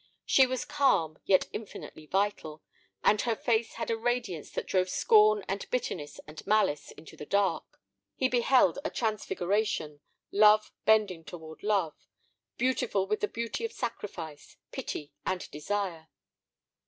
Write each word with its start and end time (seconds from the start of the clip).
She 0.25 0.47
was 0.47 0.65
calm 0.65 1.19
yet 1.25 1.47
infinitely 1.53 2.07
vital, 2.07 2.63
and 3.03 3.21
her 3.21 3.35
face 3.35 3.73
had 3.75 3.91
a 3.91 3.95
radiance 3.97 4.49
that 4.49 4.65
drove 4.65 4.89
scorn 4.89 5.45
and 5.47 5.69
bitterness 5.69 6.19
and 6.25 6.43
malice 6.47 6.89
into 6.89 7.15
the 7.15 7.27
dark. 7.27 7.79
He 8.15 8.27
beheld 8.27 8.79
a 8.83 8.89
transfiguration—love 8.89 10.71
bending 10.85 11.23
toward 11.23 11.61
love, 11.61 12.07
beautiful 12.57 13.05
with 13.05 13.19
the 13.19 13.27
beauty 13.27 13.63
of 13.63 13.73
sacrifice, 13.73 14.57
pity, 14.71 15.13
and 15.23 15.47
desire. 15.51 16.07